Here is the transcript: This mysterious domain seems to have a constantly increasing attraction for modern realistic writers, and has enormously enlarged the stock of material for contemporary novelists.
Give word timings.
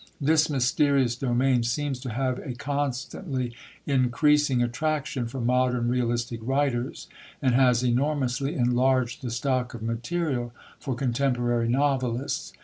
This 0.19 0.49
mysterious 0.49 1.15
domain 1.15 1.61
seems 1.61 1.99
to 1.99 2.09
have 2.09 2.39
a 2.39 2.55
constantly 2.55 3.53
increasing 3.85 4.63
attraction 4.63 5.27
for 5.27 5.39
modern 5.39 5.89
realistic 5.89 6.39
writers, 6.41 7.05
and 7.39 7.53
has 7.53 7.83
enormously 7.83 8.55
enlarged 8.55 9.21
the 9.21 9.29
stock 9.29 9.75
of 9.75 9.83
material 9.83 10.53
for 10.79 10.95
contemporary 10.95 11.69
novelists. 11.69 12.51